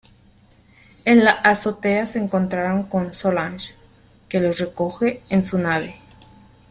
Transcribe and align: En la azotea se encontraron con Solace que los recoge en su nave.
En 1.05 1.23
la 1.23 1.29
azotea 1.29 2.07
se 2.07 2.17
encontraron 2.17 2.87
con 2.89 3.13
Solace 3.13 3.75
que 4.29 4.39
los 4.39 4.59
recoge 4.59 5.21
en 5.29 5.43
su 5.43 5.59
nave. 5.59 5.99